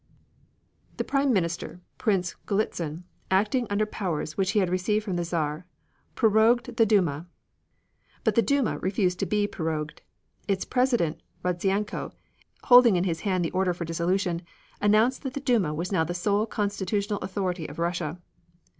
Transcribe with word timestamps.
The 0.97 1.03
Prime 1.03 1.31
Minister, 1.31 1.79
Prince 1.99 2.35
Golitzin, 2.47 3.03
acting 3.29 3.67
under 3.69 3.85
powers 3.85 4.35
which 4.35 4.53
he 4.53 4.59
had 4.59 4.71
received 4.71 5.05
from 5.05 5.15
the 5.15 5.23
Czar, 5.23 5.67
prorogued 6.15 6.77
the 6.77 6.87
Duma. 6.87 7.27
But 8.23 8.33
the 8.33 8.41
Duma 8.41 8.79
refused 8.79 9.19
to 9.19 9.27
be 9.27 9.45
prorogued. 9.45 10.01
Its 10.47 10.65
President, 10.65 11.21
Rodzianko, 11.45 12.13
holding 12.63 12.95
in 12.95 13.03
his 13.03 13.19
hand 13.19 13.45
the 13.45 13.51
order 13.51 13.75
for 13.75 13.85
dissolution, 13.85 14.41
announced 14.81 15.21
that 15.21 15.35
the 15.35 15.39
Duma 15.39 15.71
was 15.71 15.91
now 15.91 16.03
the 16.03 16.15
sole 16.15 16.47
constitutional 16.47 17.19
authority 17.19 17.67
of 17.69 17.77
Russia. 17.77 18.19